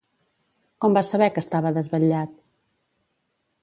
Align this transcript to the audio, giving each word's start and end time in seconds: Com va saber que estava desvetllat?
Com 0.85 0.97
va 0.99 1.03
saber 1.11 1.29
que 1.37 1.45
estava 1.47 1.75
desvetllat? 1.79 2.37